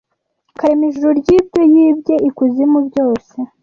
akarema 0.53 0.85
ijuru 0.89 1.11
ryibyo 1.21 1.61
yibye 1.73 2.15
ikuzimu 2.29 2.79
byose 2.87 3.35